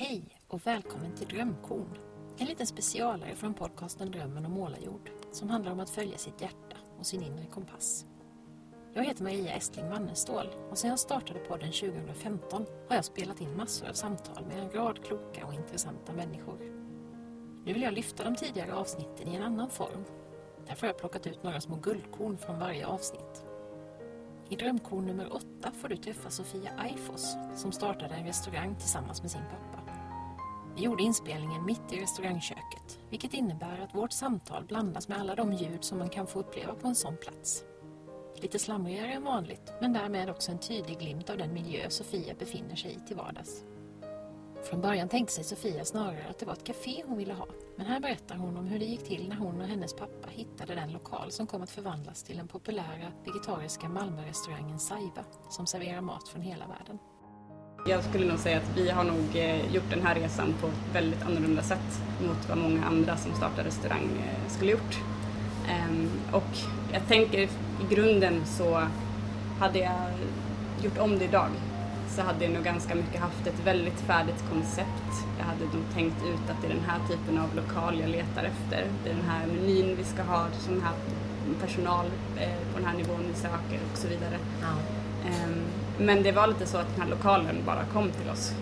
Hej 0.00 0.22
och 0.48 0.66
välkommen 0.66 1.14
till 1.14 1.28
Drömkorn. 1.28 1.98
En 2.36 2.46
liten 2.46 2.66
specialare 2.66 3.34
från 3.34 3.54
podcasten 3.54 4.10
Drömmen 4.10 4.46
om 4.46 4.52
målarjord 4.52 5.10
som 5.32 5.50
handlar 5.50 5.72
om 5.72 5.80
att 5.80 5.90
följa 5.90 6.18
sitt 6.18 6.40
hjärta 6.40 6.76
och 6.98 7.06
sin 7.06 7.22
inre 7.22 7.46
kompass. 7.46 8.06
Jag 8.94 9.04
heter 9.04 9.22
Maria 9.22 9.52
Estling 9.52 9.88
Mannerstål 9.88 10.46
och 10.70 10.78
sedan 10.78 10.90
jag 10.90 10.98
startade 10.98 11.38
podden 11.38 11.72
2015 11.72 12.66
har 12.88 12.96
jag 12.96 13.04
spelat 13.04 13.40
in 13.40 13.56
massor 13.56 13.88
av 13.88 13.92
samtal 13.92 14.46
med 14.46 14.58
en 14.58 14.70
rad 14.70 15.04
kloka 15.04 15.46
och 15.46 15.54
intressanta 15.54 16.12
människor. 16.12 16.58
Nu 17.64 17.72
vill 17.72 17.82
jag 17.82 17.94
lyfta 17.94 18.24
de 18.24 18.36
tidigare 18.36 18.74
avsnitten 18.74 19.28
i 19.28 19.34
en 19.36 19.42
annan 19.42 19.70
form. 19.70 20.04
Därför 20.66 20.80
har 20.80 20.88
jag 20.88 20.98
plockat 20.98 21.26
ut 21.26 21.42
några 21.42 21.60
små 21.60 21.76
guldkorn 21.76 22.38
från 22.38 22.58
varje 22.58 22.86
avsnitt. 22.86 23.44
I 24.48 24.56
drömkorn 24.56 25.06
nummer 25.06 25.32
8 25.32 25.72
får 25.72 25.88
du 25.88 25.96
träffa 25.96 26.30
Sofia 26.30 26.70
Eifos 26.84 27.36
som 27.56 27.72
startade 27.72 28.14
en 28.14 28.26
restaurang 28.26 28.76
tillsammans 28.76 29.22
med 29.22 29.30
sin 29.30 29.42
pappa. 29.50 29.67
Vi 30.78 30.84
gjorde 30.84 31.02
inspelningen 31.02 31.64
mitt 31.64 31.92
i 31.92 32.00
restaurangköket 32.00 32.98
vilket 33.10 33.34
innebär 33.34 33.78
att 33.78 33.94
vårt 33.94 34.12
samtal 34.12 34.64
blandas 34.64 35.08
med 35.08 35.20
alla 35.20 35.34
de 35.34 35.52
ljud 35.52 35.84
som 35.84 35.98
man 35.98 36.08
kan 36.08 36.26
få 36.26 36.38
uppleva 36.38 36.74
på 36.74 36.88
en 36.88 36.94
sån 36.94 37.16
plats. 37.16 37.64
Lite 38.42 38.58
slamrigare 38.58 39.12
än 39.12 39.24
vanligt 39.24 39.72
men 39.80 39.92
därmed 39.92 40.30
också 40.30 40.52
en 40.52 40.58
tydlig 40.58 40.98
glimt 40.98 41.30
av 41.30 41.38
den 41.38 41.52
miljö 41.52 41.90
Sofia 41.90 42.34
befinner 42.38 42.76
sig 42.76 42.92
i 42.92 43.06
till 43.06 43.16
vardags. 43.16 43.64
Från 44.64 44.80
början 44.80 45.08
tänkte 45.08 45.34
sig 45.34 45.44
Sofia 45.44 45.84
snarare 45.84 46.26
att 46.30 46.38
det 46.38 46.46
var 46.46 46.52
ett 46.52 46.64
café 46.64 47.02
hon 47.06 47.18
ville 47.18 47.34
ha. 47.34 47.46
Men 47.76 47.86
här 47.86 48.00
berättar 48.00 48.36
hon 48.36 48.56
om 48.56 48.66
hur 48.66 48.78
det 48.78 48.84
gick 48.84 49.04
till 49.04 49.28
när 49.28 49.36
hon 49.36 49.60
och 49.60 49.66
hennes 49.66 49.94
pappa 49.94 50.28
hittade 50.28 50.74
den 50.74 50.92
lokal 50.92 51.30
som 51.30 51.46
kom 51.46 51.62
att 51.62 51.70
förvandlas 51.70 52.22
till 52.22 52.36
den 52.36 52.48
populära 52.48 53.12
vegetariska 53.24 53.88
Malmörestaurangen 53.88 54.78
Saiva 54.78 55.24
som 55.50 55.66
serverar 55.66 56.00
mat 56.00 56.28
från 56.28 56.42
hela 56.42 56.66
världen. 56.66 56.98
Jag 57.84 58.04
skulle 58.04 58.26
nog 58.26 58.38
säga 58.38 58.56
att 58.56 58.76
vi 58.76 58.90
har 58.90 59.04
nog 59.04 59.36
eh, 59.36 59.74
gjort 59.74 59.90
den 59.90 60.06
här 60.06 60.14
resan 60.14 60.54
på 60.60 60.66
ett 60.66 60.94
väldigt 60.94 61.22
annorlunda 61.22 61.62
sätt 61.62 62.00
mot 62.26 62.48
vad 62.48 62.58
många 62.58 62.84
andra 62.84 63.16
som 63.16 63.34
startar 63.34 63.64
restaurang 63.64 64.08
eh, 64.18 64.50
skulle 64.52 64.70
gjort. 64.70 64.98
Ehm, 65.68 66.08
och 66.32 66.58
jag 66.92 67.06
tänker 67.08 67.38
i 67.38 67.94
grunden 67.94 68.46
så 68.46 68.82
hade 69.60 69.78
jag 69.78 70.12
gjort 70.82 70.98
om 70.98 71.18
det 71.18 71.24
idag 71.24 71.48
så 72.08 72.22
hade 72.22 72.44
jag 72.44 72.54
nog 72.54 72.64
ganska 72.64 72.94
mycket 72.94 73.20
haft 73.20 73.46
ett 73.46 73.66
väldigt 73.66 74.00
färdigt 74.00 74.44
koncept. 74.52 75.12
Jag 75.38 75.44
hade 75.44 75.64
nog 75.64 75.84
tänkt 75.94 76.16
ut 76.22 76.50
att 76.50 76.62
det 76.62 76.68
är 76.68 76.74
den 76.74 76.84
här 76.86 77.00
typen 77.08 77.38
av 77.38 77.54
lokal 77.56 78.00
jag 78.00 78.10
letar 78.10 78.44
efter. 78.44 78.86
Det 79.04 79.10
är 79.10 79.14
den 79.14 79.30
här 79.30 79.46
menyn 79.46 79.96
vi 79.96 80.04
ska 80.04 80.22
ha, 80.22 80.46
sån 80.52 80.82
här 80.82 80.94
personal 81.60 82.06
eh, 82.36 82.58
på 82.72 82.78
den 82.78 82.88
här 82.88 82.96
nivån 82.96 83.24
vi 83.28 83.34
söker 83.34 83.80
och 83.92 83.98
så 83.98 84.08
vidare. 84.08 84.38
Ja. 84.62 84.98
Um, 85.24 85.62
men 85.98 86.22
det 86.22 86.32
var 86.32 86.46
lite 86.46 86.66
så 86.66 86.78
att 86.78 86.86
den 86.94 87.02
här 87.02 87.10
lokalen 87.10 87.56
bara 87.66 87.84
kom 87.92 88.10
till 88.10 88.30
oss. 88.30 88.52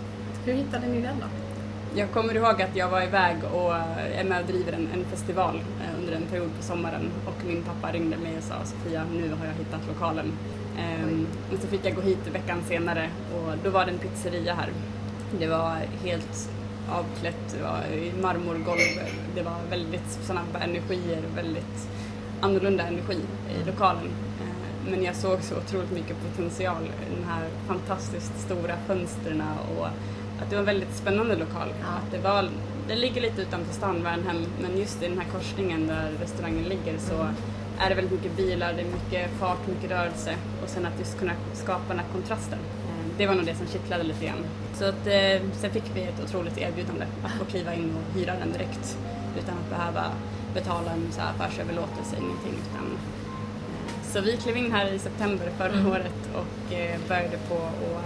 Hur 0.45 0.53
hittade 0.53 0.87
ni 0.87 1.01
den 1.01 1.15
då? 1.19 1.25
Jag 1.95 2.11
kommer 2.11 2.35
ihåg 2.35 2.61
att 2.61 2.75
jag 2.75 2.89
var 2.89 3.01
iväg 3.01 3.35
och 3.53 3.75
är 4.15 4.23
med 4.23 4.41
och 4.41 4.47
driver 4.47 4.73
en, 4.73 4.87
en 4.93 5.05
festival 5.05 5.55
eh, 5.55 5.99
under 5.99 6.13
en 6.13 6.25
period 6.25 6.49
på 6.57 6.63
sommaren 6.63 7.11
och 7.25 7.45
min 7.47 7.63
pappa 7.63 7.93
ringde 7.93 8.17
mig 8.17 8.37
och 8.37 8.43
sa 8.43 8.55
Sofia, 8.65 9.03
nu 9.13 9.29
har 9.39 9.45
jag 9.45 9.53
hittat 9.53 9.87
lokalen. 9.87 10.31
Um, 11.03 11.27
och 11.51 11.59
så 11.61 11.67
fick 11.67 11.85
jag 11.85 11.95
gå 11.95 12.01
hit 12.01 12.27
veckan 12.33 12.63
senare 12.67 13.09
och 13.35 13.53
då 13.63 13.69
var 13.69 13.85
det 13.85 13.91
en 13.91 13.97
pizzeria 13.97 14.53
här. 14.53 14.69
Det 15.39 15.47
var 15.47 15.75
helt 16.03 16.49
avklätt, 16.89 17.55
det 17.57 17.63
var 17.63 17.81
marmorgolv, 18.21 18.99
det 19.35 19.41
var 19.41 19.57
väldigt 19.69 20.09
snabba 20.21 20.59
energier, 20.59 21.21
väldigt 21.35 21.89
annorlunda 22.41 22.83
energi 22.83 23.19
i 23.49 23.55
mm. 23.55 23.67
lokalen. 23.67 24.07
Men 24.89 25.03
jag 25.03 25.15
såg 25.15 25.41
så 25.41 25.55
otroligt 25.57 25.91
mycket 25.91 26.15
potential 26.21 26.83
i 26.83 27.15
de 27.15 27.27
här 27.27 27.47
fantastiskt 27.67 28.39
stora 28.39 28.77
fönstren 28.87 29.43
och 29.77 29.87
att 30.41 30.49
det 30.49 30.55
var 30.55 30.59
en 30.59 30.65
väldigt 30.65 30.95
spännande 30.95 31.35
lokal. 31.35 31.67
Ja. 31.81 31.87
Att 31.87 32.11
det, 32.11 32.17
var, 32.17 32.49
det 32.87 32.95
ligger 32.95 33.21
lite 33.21 33.41
utanför 33.41 33.73
stan, 33.73 34.03
Värnhem, 34.03 34.45
men 34.61 34.77
just 34.77 35.03
i 35.03 35.07
den 35.07 35.17
här 35.17 35.27
korsningen 35.31 35.87
där 35.87 36.11
restaurangen 36.21 36.63
ligger 36.63 36.97
så 36.97 37.13
mm 37.13 37.35
är 37.79 37.89
det 37.89 37.95
väldigt 37.95 38.13
mycket 38.13 38.37
bilar, 38.37 38.73
det 38.73 38.81
är 38.81 38.85
mycket 38.85 39.31
fart, 39.39 39.67
mycket 39.67 39.91
rörelse 39.91 40.35
och 40.63 40.69
sen 40.69 40.85
att 40.85 40.99
just 40.99 41.19
kunna 41.19 41.31
skapa 41.53 41.87
den 41.87 41.99
här 41.99 42.07
kontrasten. 42.13 42.59
Eh, 42.59 43.17
det 43.17 43.27
var 43.27 43.35
nog 43.35 43.45
det 43.45 43.55
som 43.55 43.67
kittlade 43.67 44.03
lite 44.03 44.25
grann. 44.25 44.45
Så 44.73 44.85
att, 44.85 45.07
eh, 45.07 45.41
sen 45.51 45.71
fick 45.71 45.83
vi 45.93 46.01
ett 46.01 46.23
otroligt 46.23 46.57
erbjudande 46.57 47.05
att 47.23 47.31
få 47.31 47.45
kliva 47.45 47.73
in 47.73 47.95
och 47.97 48.19
hyra 48.19 48.33
den 48.39 48.51
direkt 48.51 48.97
utan 49.39 49.55
att 49.57 49.69
behöva 49.69 50.03
betala 50.53 50.91
en 50.91 51.11
så 51.11 51.21
här 51.21 51.29
affärsöverlåtelse, 51.29 52.15
ingenting. 52.15 52.55
Utan, 52.71 52.97
så 54.07 54.21
vi 54.21 54.37
klev 54.37 54.57
in 54.57 54.71
här 54.71 54.93
i 54.93 54.99
september 54.99 55.49
förra 55.57 55.73
mm. 55.73 55.87
året 55.87 56.29
och 56.35 56.73
började 57.07 57.37
på 57.49 57.55
och 57.55 58.01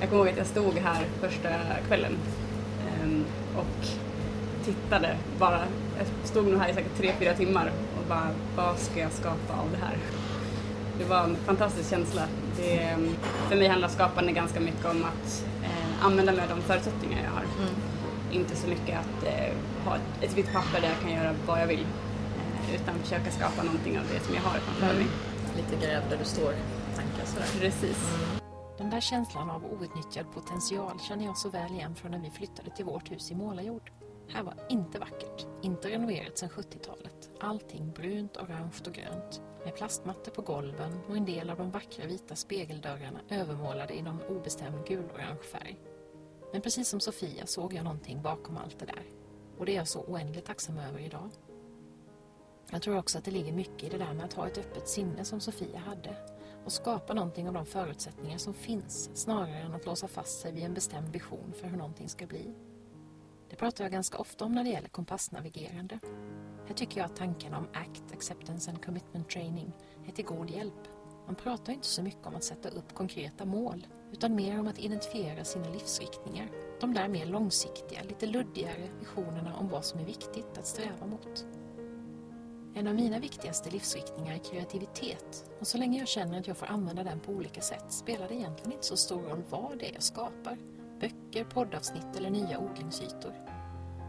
jag 0.00 0.10
kommer 0.10 0.22
ihåg 0.24 0.32
att 0.32 0.38
jag 0.38 0.46
stod 0.46 0.74
här 0.74 1.04
första 1.20 1.48
kvällen 1.86 2.18
ehm, 2.88 3.24
och 3.56 3.86
tittade 4.64 5.16
bara. 5.38 5.60
Jag 5.98 6.06
stod 6.24 6.46
nog 6.46 6.60
här 6.60 6.68
i 6.68 6.74
säkert 6.74 6.96
tre, 6.96 7.12
fyra 7.18 7.34
timmar 7.34 7.72
bara, 8.08 8.28
vad 8.56 8.78
ska 8.78 9.00
jag 9.00 9.12
skapa 9.12 9.52
av 9.52 9.70
det 9.70 9.86
här? 9.86 9.96
Det 10.98 11.04
var 11.04 11.24
en 11.24 11.36
fantastisk 11.36 11.90
känsla. 11.90 12.22
Det, 12.56 12.96
för 13.48 13.56
mig 13.56 13.68
handlar 13.68 13.88
skapande 13.88 14.32
ganska 14.32 14.60
mycket 14.60 14.84
om 14.84 15.04
att 15.04 15.44
eh, 15.62 16.06
använda 16.06 16.32
mig 16.32 16.42
av 16.42 16.56
de 16.56 16.62
förutsättningar 16.62 17.24
jag 17.24 17.30
har. 17.30 17.42
Mm. 17.42 17.74
Inte 18.32 18.56
så 18.56 18.68
mycket 18.68 18.98
att 18.98 19.26
eh, 19.26 19.52
ha 19.84 19.96
ett, 19.96 20.30
ett 20.30 20.38
vitt 20.38 20.52
papper 20.52 20.80
där 20.80 20.88
jag 20.88 21.00
kan 21.02 21.12
göra 21.12 21.34
vad 21.46 21.60
jag 21.60 21.66
vill. 21.66 21.86
Utan 22.74 22.98
försöka 22.98 23.30
skapa 23.30 23.62
någonting 23.62 23.98
av 23.98 24.04
det 24.12 24.20
som 24.20 24.34
jag 24.34 24.42
har 24.42 24.58
framför 24.58 24.84
mm. 24.84 24.96
mig. 24.96 25.06
Lite 25.56 25.86
gräv 25.86 26.10
där 26.10 26.18
du 26.18 26.24
står, 26.24 26.52
tankar 26.96 27.24
sådär. 27.24 27.46
Precis. 27.60 28.14
Mm. 28.14 28.40
Den 28.78 28.90
där 28.90 29.00
känslan 29.00 29.50
av 29.50 29.64
outnyttjad 29.64 30.26
potential 30.34 31.00
känner 31.00 31.24
jag 31.24 31.38
så 31.38 31.48
väl 31.48 31.72
igen 31.72 31.94
från 31.94 32.10
när 32.10 32.18
vi 32.18 32.30
flyttade 32.30 32.70
till 32.70 32.84
vårt 32.84 33.10
hus 33.10 33.30
i 33.30 33.34
Målarjord. 33.34 33.92
Här 34.28 34.42
var 34.42 34.54
inte 34.68 34.98
vackert, 34.98 35.46
inte 35.62 35.90
renoverat 35.90 36.38
sedan 36.38 36.48
70-talet. 36.48 37.30
Allting 37.40 37.92
brunt, 37.92 38.36
orange 38.36 38.82
och 38.86 38.94
grönt 38.94 39.42
med 39.64 39.76
plastmattor 39.76 40.32
på 40.32 40.42
golven 40.42 41.00
och 41.08 41.16
en 41.16 41.24
del 41.24 41.50
av 41.50 41.56
de 41.56 41.70
vackra 41.70 42.06
vita 42.06 42.36
spegeldörrarna 42.36 43.20
övermålade 43.30 43.94
i 43.94 44.02
någon 44.02 44.22
obestämd 44.22 44.86
gulorange 44.86 45.42
färg. 45.52 45.76
Men 46.52 46.62
precis 46.62 46.88
som 46.88 47.00
Sofia 47.00 47.46
såg 47.46 47.74
jag 47.74 47.84
någonting 47.84 48.22
bakom 48.22 48.56
allt 48.56 48.78
det 48.78 48.86
där. 48.86 49.02
Och 49.58 49.66
det 49.66 49.72
är 49.72 49.76
jag 49.76 49.88
så 49.88 50.00
oändligt 50.00 50.44
tacksam 50.44 50.78
över 50.78 50.98
idag. 50.98 51.30
Jag 52.70 52.82
tror 52.82 52.98
också 52.98 53.18
att 53.18 53.24
det 53.24 53.30
ligger 53.30 53.52
mycket 53.52 53.84
i 53.84 53.88
det 53.88 53.98
där 53.98 54.14
med 54.14 54.24
att 54.24 54.32
ha 54.32 54.46
ett 54.46 54.58
öppet 54.58 54.88
sinne 54.88 55.24
som 55.24 55.40
Sofia 55.40 55.78
hade 55.78 56.16
och 56.64 56.72
skapa 56.72 57.14
någonting 57.14 57.48
av 57.48 57.54
de 57.54 57.66
förutsättningar 57.66 58.38
som 58.38 58.54
finns 58.54 59.10
snarare 59.14 59.58
än 59.58 59.74
att 59.74 59.86
låsa 59.86 60.08
fast 60.08 60.40
sig 60.40 60.52
vid 60.52 60.64
en 60.64 60.74
bestämd 60.74 61.08
vision 61.08 61.52
för 61.60 61.66
hur 61.66 61.76
någonting 61.76 62.08
ska 62.08 62.26
bli. 62.26 62.54
Det 63.50 63.56
pratar 63.56 63.84
jag 63.84 63.92
ganska 63.92 64.18
ofta 64.18 64.44
om 64.44 64.52
när 64.52 64.64
det 64.64 64.70
gäller 64.70 64.88
kompassnavigerande. 64.88 65.98
Här 66.66 66.74
tycker 66.74 67.00
jag 67.00 67.04
att 67.04 67.16
tankarna 67.16 67.58
om 67.58 67.68
ACT, 67.72 68.12
Acceptance 68.12 68.70
and 68.70 68.84
Commitment 68.84 69.28
Training, 69.28 69.72
är 70.06 70.12
till 70.12 70.24
god 70.24 70.50
hjälp. 70.50 70.88
Man 71.26 71.34
pratar 71.34 71.72
inte 71.72 71.86
så 71.86 72.02
mycket 72.02 72.26
om 72.26 72.34
att 72.36 72.44
sätta 72.44 72.68
upp 72.68 72.94
konkreta 72.94 73.44
mål, 73.44 73.86
utan 74.12 74.34
mer 74.34 74.60
om 74.60 74.66
att 74.66 74.78
identifiera 74.78 75.44
sina 75.44 75.68
livsriktningar. 75.68 76.50
De 76.80 76.94
där 76.94 77.08
mer 77.08 77.26
långsiktiga, 77.26 78.02
lite 78.02 78.26
luddigare 78.26 78.88
visionerna 78.98 79.56
om 79.56 79.68
vad 79.68 79.84
som 79.84 80.00
är 80.00 80.04
viktigt 80.04 80.58
att 80.58 80.66
sträva 80.66 81.06
mot. 81.06 81.46
En 82.76 82.86
av 82.86 82.94
mina 82.94 83.18
viktigaste 83.18 83.70
livsriktningar 83.70 84.34
är 84.34 84.38
kreativitet 84.38 85.50
och 85.60 85.66
så 85.66 85.78
länge 85.78 85.98
jag 85.98 86.08
känner 86.08 86.40
att 86.40 86.46
jag 86.46 86.56
får 86.56 86.66
använda 86.66 87.04
den 87.04 87.20
på 87.20 87.32
olika 87.32 87.60
sätt 87.60 87.84
spelar 87.88 88.28
det 88.28 88.34
egentligen 88.34 88.72
inte 88.72 88.86
så 88.86 88.96
stor 88.96 89.22
roll 89.22 89.42
vad 89.50 89.78
det 89.78 89.88
är 89.88 89.92
jag 89.94 90.02
skapar 90.02 90.58
böcker, 91.00 91.44
poddavsnitt 91.44 92.16
eller 92.16 92.30
nya 92.30 92.58
odlingsytor. 92.58 93.34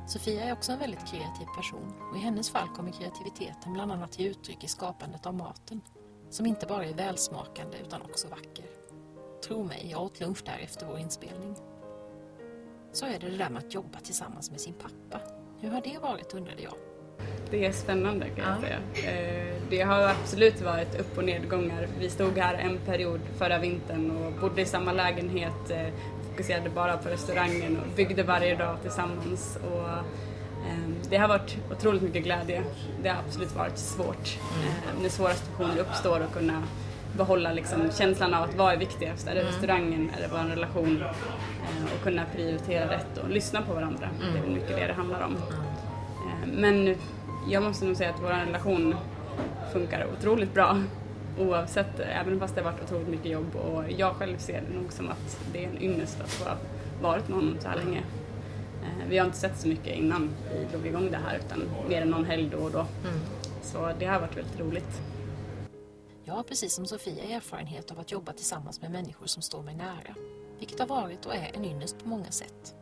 Sofia 0.08 0.44
är 0.44 0.54
också 0.54 0.72
en 0.72 0.80
väldigt 0.80 1.06
kreativ 1.08 1.46
person 1.58 1.94
och 2.12 2.18
i 2.18 2.20
hennes 2.20 2.50
fall 2.50 2.68
kommer 2.68 2.92
kreativiteten 2.92 3.74
bland 3.74 3.92
annat 3.92 4.12
till 4.12 4.28
uttryck 4.28 4.64
i 4.64 4.68
skapandet 4.68 5.26
av 5.26 5.34
maten 5.34 5.82
som 6.30 6.46
inte 6.46 6.66
bara 6.66 6.86
är 6.86 6.94
välsmakande 6.94 7.78
utan 7.78 8.02
också 8.02 8.28
vacker. 8.28 8.66
Tro 9.48 9.64
mig, 9.64 9.88
jag 9.92 10.02
åt 10.02 10.20
lunch 10.20 10.44
där 10.46 10.60
efter 10.64 10.86
vår 10.86 11.00
inspelning. 11.00 11.56
Så 12.92 13.06
är 13.06 13.20
det 13.20 13.30
det 13.30 13.38
där 13.38 13.50
med 13.50 13.64
att 13.66 13.74
jobba 13.74 14.00
tillsammans 14.00 14.52
med 14.52 14.62
sin 14.62 14.74
pappa. 14.74 15.22
Hur 15.60 15.70
har 15.70 15.82
det 15.82 16.00
varit 16.00 16.34
undrade 16.34 16.62
jag. 16.62 16.97
Det 17.50 17.66
är 17.66 17.72
spännande 17.72 18.26
kan 18.30 18.46
jag 18.50 18.60
säga. 18.60 19.12
Eh, 19.12 19.56
det 19.70 19.82
har 19.82 20.02
absolut 20.02 20.62
varit 20.62 21.00
upp 21.00 21.18
och 21.18 21.24
nedgångar. 21.24 21.88
Vi 22.00 22.10
stod 22.10 22.38
här 22.38 22.54
en 22.54 22.78
period 22.78 23.20
förra 23.38 23.60
vintern 23.60 24.12
och 24.12 24.32
bodde 24.42 24.62
i 24.62 24.66
samma 24.66 24.92
lägenhet 24.92 25.70
eh, 25.70 25.88
fokuserade 26.38 26.70
bara 26.70 26.98
på 26.98 27.10
restaurangen 27.10 27.78
och 27.78 27.96
byggde 27.96 28.24
varje 28.24 28.56
dag 28.56 28.78
tillsammans. 28.82 29.58
Och, 29.72 29.90
eh, 30.68 30.90
det 31.10 31.18
har 31.18 31.28
varit 31.28 31.58
otroligt 31.72 32.02
mycket 32.02 32.24
glädje. 32.24 32.64
Det 33.04 33.10
har 33.10 33.20
absolut 33.28 33.56
varit 33.56 33.78
svårt. 33.78 34.38
Mm. 34.56 34.68
Eh, 34.68 35.02
när 35.02 35.10
svåra 35.10 35.34
situationer 35.34 35.80
uppstår 35.80 36.20
och 36.20 36.34
kunna 36.34 36.64
behålla 37.18 37.54
liksom, 37.54 37.92
känslan 37.98 38.34
av 38.34 38.44
att 38.44 38.56
vad 38.56 38.74
är 38.74 38.78
viktigast? 38.78 39.28
Är 39.28 39.36
det 39.36 39.42
mm. 39.42 39.54
restaurangen? 39.54 40.12
Är 40.18 40.22
det 40.22 40.28
vår 40.32 40.50
relation? 40.50 41.04
Eh, 41.64 41.94
och 41.96 42.04
kunna 42.04 42.26
prioritera 42.36 42.92
rätt 42.92 43.18
och 43.18 43.30
lyssna 43.30 43.62
på 43.62 43.74
varandra. 43.74 44.10
Mm. 44.22 44.34
Det 44.34 44.40
är 44.40 44.54
mycket 44.54 44.78
det 44.78 44.88
det 44.88 44.94
handlar 44.94 45.22
om. 45.22 45.38
Men 46.58 46.96
jag 47.50 47.64
måste 47.64 47.86
nog 47.86 47.98
säga 47.98 48.10
att 48.10 48.22
vår 48.22 48.30
relation 48.30 48.96
funkar 49.74 50.08
otroligt 50.18 50.54
bra 50.54 50.78
oavsett, 51.40 52.00
även 52.00 52.40
fast 52.40 52.56
det 52.56 52.62
har 52.62 52.72
varit 52.72 52.84
otroligt 52.84 53.08
mycket 53.08 53.32
jobb 53.32 53.56
och 53.56 53.84
jag 53.98 54.16
själv 54.16 54.38
ser 54.38 54.62
det 54.62 54.80
nog 54.80 54.94
som 54.94 55.10
att 55.10 55.40
det 55.54 55.64
är 55.64 55.70
en 55.70 55.82
ynnest 55.82 56.22
att 56.22 56.48
ha 56.48 56.58
varit 57.02 57.28
med 57.28 57.38
honom 57.38 57.58
så 57.60 57.68
här 57.68 57.76
länge. 57.76 58.04
Eh, 58.84 59.08
vi 59.10 59.18
har 59.18 59.26
inte 59.26 59.38
sett 59.38 59.58
så 59.58 59.68
mycket 59.68 59.98
innan 59.98 60.30
vi 60.54 60.66
drog 60.72 60.88
igång 60.88 61.12
det 61.12 61.18
här 61.18 61.38
utan 61.46 61.64
mer 61.90 62.02
än 62.02 62.10
någon 62.10 62.26
helg 62.26 62.50
då 62.52 62.58
och 62.58 62.72
då. 62.72 62.80
Mm. 62.80 63.20
Så 63.62 63.92
det 64.00 64.06
har 64.06 64.20
varit 64.20 64.38
väldigt 64.38 64.60
roligt. 64.60 65.02
Jag 66.24 66.34
har 66.34 66.44
precis 66.44 66.74
som 66.74 66.86
Sofia 66.86 67.24
erfarenhet 67.24 67.92
av 67.92 68.00
att 68.00 68.12
jobba 68.12 68.34
tillsammans 68.34 68.82
med 68.82 68.92
människor 68.92 69.26
som 69.26 69.42
står 69.42 69.62
mig 69.64 69.76
nära, 69.76 70.16
vilket 70.60 70.80
har 70.80 70.88
varit 70.88 71.26
och 71.26 71.36
är 71.36 71.52
en 71.54 71.66
ynnest 71.66 72.04
på 72.04 72.10
många 72.10 72.32
sätt. 72.32 72.76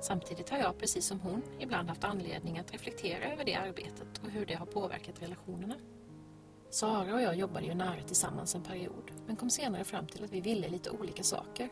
Samtidigt 0.00 0.50
har 0.50 0.58
jag, 0.58 0.78
precis 0.78 1.06
som 1.06 1.20
hon, 1.20 1.42
ibland 1.58 1.88
haft 1.88 2.04
anledning 2.04 2.58
att 2.58 2.72
reflektera 2.72 3.32
över 3.32 3.44
det 3.44 3.54
arbetet 3.54 4.20
och 4.24 4.30
hur 4.30 4.46
det 4.46 4.54
har 4.54 4.66
påverkat 4.66 5.22
relationerna. 5.22 5.74
Sara 6.70 7.14
och 7.14 7.22
jag 7.22 7.34
jobbade 7.34 7.66
ju 7.66 7.74
nära 7.74 8.02
tillsammans 8.02 8.54
en 8.54 8.62
period, 8.62 9.10
men 9.26 9.36
kom 9.36 9.50
senare 9.50 9.84
fram 9.84 10.06
till 10.06 10.24
att 10.24 10.30
vi 10.30 10.40
ville 10.40 10.68
lite 10.68 10.90
olika 10.90 11.22
saker. 11.22 11.68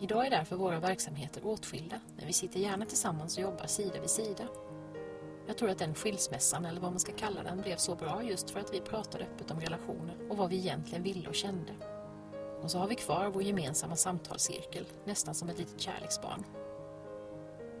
Idag 0.00 0.26
är 0.26 0.30
därför 0.30 0.56
våra 0.56 0.80
verksamheter 0.80 1.46
åtskilda, 1.46 2.00
men 2.16 2.26
vi 2.26 2.32
sitter 2.32 2.60
gärna 2.60 2.86
tillsammans 2.86 3.36
och 3.36 3.42
jobbar 3.42 3.66
sida 3.66 4.00
vid 4.00 4.10
sida. 4.10 4.44
Jag 5.46 5.58
tror 5.58 5.70
att 5.70 5.78
den 5.78 5.94
skilsmässan, 5.94 6.64
eller 6.64 6.80
vad 6.80 6.90
man 6.90 7.00
ska 7.00 7.12
kalla 7.12 7.42
den, 7.42 7.60
blev 7.60 7.76
så 7.76 7.94
bra 7.94 8.22
just 8.22 8.50
för 8.50 8.60
att 8.60 8.74
vi 8.74 8.80
pratade 8.80 9.24
öppet 9.24 9.50
om 9.50 9.60
relationer 9.60 10.16
och 10.30 10.36
vad 10.36 10.50
vi 10.50 10.56
egentligen 10.56 11.02
ville 11.02 11.28
och 11.28 11.34
kände. 11.34 11.72
Och 12.62 12.70
så 12.70 12.78
har 12.78 12.88
vi 12.88 12.94
kvar 12.94 13.28
vår 13.28 13.42
gemensamma 13.42 13.96
samtalscirkel, 13.96 14.86
nästan 15.04 15.34
som 15.34 15.48
ett 15.48 15.58
litet 15.58 15.80
kärleksbarn. 15.80 16.44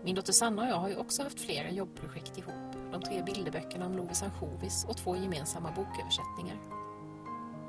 Min 0.04 0.14
dotter 0.14 0.32
Sanna 0.32 0.62
och 0.62 0.68
jag 0.68 0.76
har 0.76 0.88
ju 0.88 0.96
också 0.96 1.22
haft 1.22 1.40
flera 1.40 1.70
jobbprojekt 1.70 2.38
ihop. 2.38 2.54
De 2.92 3.02
tre 3.02 3.22
bilderböckerna 3.22 3.86
om 3.86 3.96
Lovis 3.96 4.22
ansjovis 4.22 4.86
och 4.88 4.96
två 4.96 5.16
gemensamma 5.16 5.72
boköversättningar. 5.76 6.58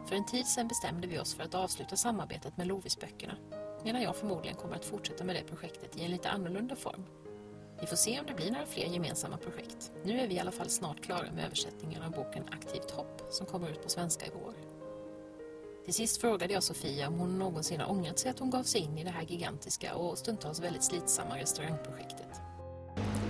För 0.07 0.15
en 0.15 0.25
tid 0.25 0.47
sedan 0.47 0.67
bestämde 0.67 1.07
vi 1.07 1.19
oss 1.19 1.33
för 1.33 1.43
att 1.43 1.55
avsluta 1.55 1.95
samarbetet 1.95 2.57
med 2.57 2.67
Lovis-böckerna 2.67 3.33
medan 3.83 4.01
jag 4.01 4.15
förmodligen 4.15 4.57
kommer 4.57 4.75
att 4.75 4.85
fortsätta 4.85 5.23
med 5.23 5.35
det 5.35 5.43
projektet 5.43 5.97
i 5.97 6.03
en 6.03 6.11
lite 6.11 6.29
annorlunda 6.29 6.75
form. 6.75 7.05
Vi 7.79 7.87
får 7.87 7.95
se 7.95 8.19
om 8.19 8.25
det 8.25 8.33
blir 8.33 8.51
några 8.51 8.65
fler 8.65 8.85
gemensamma 8.85 9.37
projekt. 9.37 9.91
Nu 10.03 10.19
är 10.19 10.27
vi 10.27 10.35
i 10.35 10.39
alla 10.39 10.51
fall 10.51 10.69
snart 10.69 11.01
klara 11.01 11.31
med 11.31 11.45
översättningen 11.45 12.03
av 12.03 12.11
boken 12.11 12.43
Aktivt 12.51 12.91
hopp 12.91 13.21
som 13.29 13.45
kommer 13.45 13.69
ut 13.69 13.83
på 13.83 13.89
svenska 13.89 14.25
i 14.25 14.29
vår. 14.43 14.53
Till 15.85 15.93
sist 15.93 16.21
frågade 16.21 16.53
jag 16.53 16.63
Sofia 16.63 17.07
om 17.07 17.19
hon 17.19 17.39
någonsin 17.39 17.79
har 17.79 17.91
ångrat 17.91 18.19
sig 18.19 18.31
att 18.31 18.39
hon 18.39 18.49
gav 18.49 18.63
sig 18.63 18.81
in 18.81 18.97
i 18.97 19.03
det 19.03 19.09
här 19.09 19.23
gigantiska 19.23 19.95
och 19.95 20.17
stundtals 20.17 20.59
väldigt 20.59 20.83
slitsamma 20.83 21.37
restaurangprojektet. 21.37 22.22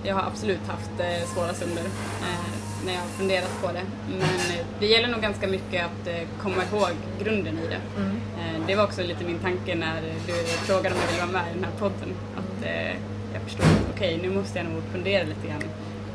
Jag 0.06 0.16
har 0.16 0.22
absolut 0.22 0.68
haft 0.68 1.00
eh, 1.00 1.28
svåra 1.34 1.54
stunder 1.54 1.84
eh, 2.22 2.54
när 2.86 2.94
jag 2.94 3.02
har 3.02 3.08
funderat 3.08 3.62
på 3.62 3.68
det. 3.68 3.84
Men 4.10 4.58
eh, 4.58 4.66
det 4.80 4.88
gäller 4.88 5.08
nog 5.08 5.22
ganska 5.22 5.48
mycket 5.48 5.86
att 5.86 6.08
eh, 6.08 6.28
komma 6.42 6.64
ihåg 6.72 6.96
grunden 7.20 7.60
i 7.60 7.68
det. 7.68 7.82
Mm. 8.02 8.16
Eh, 8.40 8.68
det 8.68 8.76
var 8.76 8.84
också 8.84 9.02
lite 9.04 9.24
min 9.24 9.40
tanke 9.40 9.76
när 9.76 10.02
du 10.28 10.34
frågade 10.44 10.96
om 10.96 11.02
jag 11.02 11.08
ville 11.12 11.26
vara 11.26 11.44
med 11.44 11.52
i 11.52 11.54
den 11.54 11.64
här 11.64 11.80
podden. 11.80 12.10
Att 12.38 12.66
eh, 12.66 12.96
jag 13.34 13.42
förstod 13.44 13.66
att 13.66 13.94
okej, 13.96 14.16
okay, 14.16 14.30
nu 14.30 14.36
måste 14.36 14.60
jag 14.60 14.68
nog 14.68 14.84
fundera 14.92 15.24
lite 15.24 15.48
grann. 15.48 15.64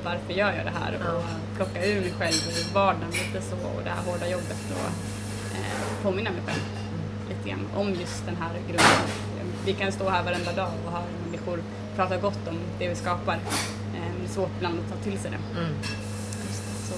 Varför 0.05 0.32
gör 0.32 0.52
jag 0.52 0.67
det 0.67 0.75
här? 0.81 0.93
Och 1.14 1.25
plocka 1.56 1.87
ur 1.87 2.00
mig 2.00 2.12
själv 2.19 2.37
ur 2.49 2.75
vardagen 2.75 3.11
lite 3.11 3.46
så 3.46 3.56
och 3.56 3.82
det 3.85 3.90
här 3.90 4.02
hårda 4.06 4.29
jobbet. 4.29 4.62
Och, 4.70 4.93
påminna 6.02 6.31
mig 6.31 6.40
själv 6.46 6.62
lite 7.29 7.49
grann 7.49 7.67
om 7.76 7.94
just 7.94 8.26
den 8.26 8.37
här 8.37 8.52
grunden. 8.67 9.08
Vi 9.64 9.73
kan 9.73 9.93
stå 9.93 10.08
här 10.08 10.23
varenda 10.23 10.52
dag 10.52 10.70
och 10.87 10.93
höra 10.93 11.05
människor 11.25 11.58
prata 11.99 12.17
gott 12.17 12.49
om 12.49 12.58
det 12.79 12.88
vi 12.88 12.94
skapar. 12.94 13.38
Det 14.28 14.32
är 14.32 14.34
svårt 14.34 14.56
ibland 14.56 14.78
att 14.80 14.88
ta 14.92 15.04
till 15.04 15.19
sig 15.19 15.30
det. 15.30 15.60
Mm. 15.60 15.72
Så. 16.88 16.94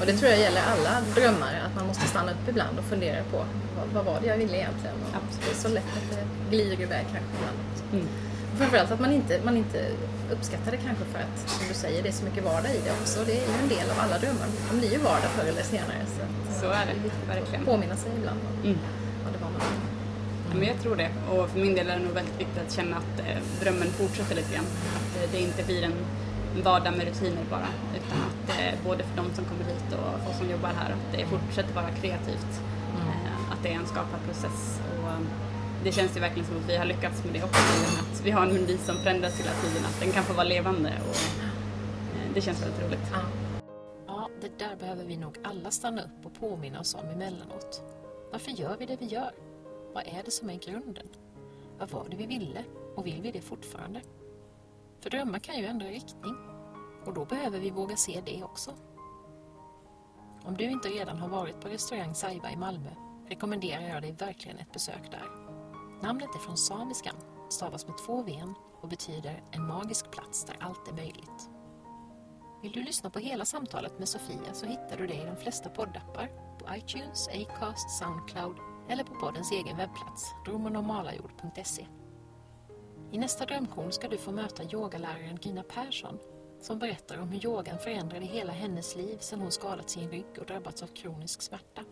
Och 0.00 0.06
det 0.06 0.12
tror 0.12 0.30
jag 0.30 0.40
gäller 0.40 0.62
alla 0.72 0.92
drömmare, 1.14 1.58
att 1.66 1.74
man 1.76 1.86
måste 1.86 2.06
stanna 2.06 2.32
upp 2.32 2.48
ibland 2.48 2.78
och 2.78 2.84
fundera 2.84 3.22
på 3.32 3.36
vad, 3.76 3.86
vad 3.94 4.04
var 4.04 4.20
det 4.20 4.26
jag 4.26 4.36
ville 4.36 4.56
egentligen? 4.56 4.96
Och 5.06 5.22
det 5.44 5.50
är 5.50 5.54
så 5.54 5.68
lätt 5.68 5.92
att 5.98 6.16
det 6.16 6.24
glider 6.50 6.82
iväg 6.82 7.04
kanske 7.12 7.30
ibland. 7.38 7.58
Mm. 7.92 8.06
framförallt 8.58 8.90
att 8.90 9.00
man 9.00 9.12
inte, 9.12 9.40
man 9.44 9.56
inte 9.56 9.80
uppskattar 10.32 10.70
det 10.70 10.76
kanske 10.86 11.04
för 11.04 11.18
att, 11.18 11.50
som 11.50 11.68
du 11.68 11.74
säger, 11.74 12.02
det 12.02 12.08
är 12.08 12.12
så 12.12 12.24
mycket 12.24 12.44
vardag 12.44 12.70
i 12.70 12.80
det 12.84 12.92
också. 13.00 13.24
Det 13.26 13.32
är 13.32 13.46
ju 13.48 13.54
en 13.62 13.68
del 13.68 13.90
av 13.90 13.98
alla 14.04 14.18
drömmar. 14.18 14.48
De 14.70 14.78
blir 14.78 14.92
ju 14.92 14.98
vardag 14.98 15.30
förr 15.36 15.48
eller 15.52 15.62
senare. 15.62 16.02
Så 16.16 16.22
så 16.60 16.66
är 16.66 16.86
det, 16.86 16.94
verkligen. 17.34 17.64
Påminna 17.64 17.96
sig 17.96 18.12
ibland 18.18 18.40
om 18.48 18.64
mm. 18.64 18.78
vad 19.24 19.32
det 19.32 19.38
var 19.44 19.50
man 19.50 19.60
Ja, 20.50 20.56
men 20.58 20.68
jag 20.68 20.80
tror 20.82 20.96
det. 20.96 21.10
Och 21.30 21.50
för 21.50 21.58
min 21.58 21.74
del 21.74 21.88
är 21.90 21.96
det 21.98 22.04
nog 22.04 22.14
väldigt 22.14 22.40
viktigt 22.40 22.58
att 22.66 22.72
känna 22.72 22.96
att 22.96 23.18
eh, 23.18 23.38
drömmen 23.60 23.88
fortsätter 23.88 24.34
lite 24.34 24.54
grann. 24.54 24.64
Att 24.96 25.22
eh, 25.22 25.30
det 25.32 25.40
inte 25.40 25.62
blir 25.62 25.82
en 25.82 25.94
vardag 26.64 26.92
med 26.96 27.06
rutiner 27.08 27.44
bara. 27.50 27.68
Utan 27.96 28.18
att 28.28 28.60
eh, 28.60 28.74
både 28.84 29.04
för 29.04 29.16
de 29.16 29.34
som 29.34 29.44
kommer 29.44 29.64
hit 29.64 29.88
och 29.92 30.20
för 30.22 30.30
oss 30.30 30.38
som 30.38 30.50
jobbar 30.50 30.68
här, 30.68 30.90
att 30.92 31.06
det 31.12 31.26
fortsätter 31.26 31.74
vara 31.74 31.90
kreativt. 31.90 32.52
Mm. 32.94 33.08
Eh, 33.08 33.52
att 33.52 33.62
det 33.62 33.68
är 33.72 33.76
en 33.76 33.86
skapad 33.86 34.20
process. 34.26 34.80
Och, 34.90 35.08
um, 35.08 35.26
det 35.84 35.92
känns 35.92 36.16
ju 36.16 36.20
verkligen 36.20 36.48
som 36.48 36.56
att 36.56 36.68
vi 36.68 36.76
har 36.76 36.84
lyckats 36.84 37.24
med 37.24 37.34
det 37.34 37.42
också. 37.42 37.60
Att 38.00 38.20
vi 38.24 38.30
har 38.30 38.42
en 38.42 38.52
melodi 38.52 38.78
som 38.78 38.96
förändras 38.96 39.40
hela 39.40 39.52
tiden, 39.62 39.84
att 39.84 40.00
den 40.00 40.12
kan 40.12 40.24
få 40.24 40.32
vara 40.32 40.48
levande. 40.48 40.92
Och, 41.08 41.16
eh, 42.16 42.34
det 42.34 42.40
känns 42.40 42.62
väldigt 42.62 42.82
roligt. 42.82 43.06
Ja 43.12 43.22
det 44.40 44.58
där 44.58 44.76
behöver 44.76 45.04
vi 45.04 45.16
nog 45.16 45.38
alla 45.42 45.70
stanna 45.70 46.02
upp 46.02 46.26
och 46.26 46.34
påminna 46.34 46.80
oss 46.80 46.94
om 46.94 47.08
emellanåt. 47.08 47.82
Varför 48.32 48.50
gör 48.50 48.76
vi 48.76 48.86
det 48.86 48.96
vi 49.00 49.06
gör? 49.06 49.32
Vad 49.94 50.02
är 50.06 50.22
det 50.24 50.30
som 50.30 50.50
är 50.50 50.54
grunden? 50.54 51.06
Vad 51.78 51.90
var 51.90 52.06
det 52.10 52.16
vi 52.16 52.26
ville 52.26 52.64
och 52.96 53.06
vill 53.06 53.22
vi 53.22 53.30
det 53.30 53.40
fortfarande? 53.40 54.00
För 55.00 55.10
drömmar 55.10 55.38
kan 55.38 55.58
ju 55.58 55.66
ändra 55.66 55.86
riktning 55.86 56.36
och 57.06 57.14
då 57.14 57.24
behöver 57.24 57.58
vi 57.58 57.70
våga 57.70 57.96
se 57.96 58.22
det 58.26 58.44
också. 58.44 58.74
Om 60.44 60.56
du 60.56 60.64
inte 60.64 60.88
redan 60.88 61.18
har 61.18 61.28
varit 61.28 61.60
på 61.60 61.68
restaurang 61.68 62.14
Saiba 62.14 62.50
i 62.50 62.56
Malmö 62.56 62.90
rekommenderar 63.28 63.88
jag 63.88 64.02
dig 64.02 64.12
verkligen 64.12 64.58
ett 64.58 64.72
besök 64.72 65.10
där. 65.10 65.24
Namnet 66.02 66.34
är 66.34 66.38
från 66.38 66.56
samiskan, 66.56 67.14
stavas 67.48 67.86
med 67.86 67.98
två 68.06 68.22
ven 68.22 68.54
och 68.80 68.88
betyder 68.88 69.42
en 69.50 69.66
magisk 69.66 70.10
plats 70.10 70.44
där 70.44 70.56
allt 70.60 70.88
är 70.88 70.92
möjligt. 70.92 71.50
Vill 72.62 72.72
du 72.72 72.82
lyssna 72.82 73.10
på 73.10 73.18
hela 73.18 73.44
samtalet 73.44 73.98
med 73.98 74.08
Sofia 74.08 74.52
så 74.52 74.66
hittar 74.66 74.96
du 74.96 75.06
det 75.06 75.14
i 75.14 75.24
de 75.24 75.36
flesta 75.36 75.68
poddappar, 75.68 76.30
på 76.58 76.74
iTunes, 76.76 77.28
Acast, 77.28 77.90
Soundcloud 77.98 78.56
eller 78.88 79.04
på 79.04 79.14
poddens 79.14 79.52
egen 79.52 79.76
webbplats, 79.76 80.34
romanormalajord.se. 80.46 81.86
I 83.12 83.18
nästa 83.18 83.46
drömkorn 83.46 83.92
ska 83.92 84.08
du 84.08 84.18
få 84.18 84.32
möta 84.32 84.62
yogaläraren 84.64 85.38
Gina 85.42 85.62
Persson 85.62 86.18
som 86.60 86.78
berättar 86.78 87.18
om 87.18 87.28
hur 87.28 87.46
yogan 87.46 87.78
förändrade 87.78 88.26
hela 88.26 88.52
hennes 88.52 88.96
liv 88.96 89.18
sedan 89.18 89.40
hon 89.40 89.52
skadat 89.52 89.90
sin 89.90 90.10
rygg 90.10 90.38
och 90.38 90.46
drabbats 90.46 90.82
av 90.82 90.86
kronisk 90.86 91.42
smärta. 91.42 91.84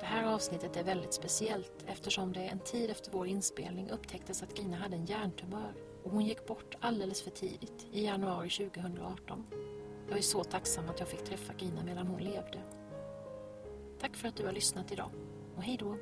Det 0.00 0.06
här 0.06 0.24
avsnittet 0.24 0.76
är 0.76 0.84
väldigt 0.84 1.14
speciellt 1.14 1.84
eftersom 1.86 2.32
det 2.32 2.40
en 2.40 2.58
tid 2.58 2.90
efter 2.90 3.10
vår 3.12 3.26
inspelning 3.26 3.90
upptäcktes 3.90 4.42
att 4.42 4.58
Gina 4.58 4.76
hade 4.76 4.96
en 4.96 5.06
hjärntumör 5.06 5.74
och 6.04 6.10
hon 6.10 6.24
gick 6.24 6.46
bort 6.46 6.76
alldeles 6.80 7.22
för 7.22 7.30
tidigt 7.30 7.86
i 7.92 8.04
januari 8.04 8.50
2018. 8.50 9.46
Jag 10.08 10.18
är 10.18 10.22
så 10.22 10.44
tacksam 10.44 10.88
att 10.88 11.00
jag 11.00 11.08
fick 11.08 11.24
träffa 11.24 11.52
Gina 11.58 11.84
medan 11.84 12.06
hon 12.06 12.20
levde. 12.20 12.62
Tack 14.00 14.16
för 14.16 14.28
att 14.28 14.36
du 14.36 14.46
har 14.46 14.52
lyssnat 14.52 14.92
idag 14.92 15.10
och 15.56 15.62
hej 15.62 15.76
då! 15.76 15.96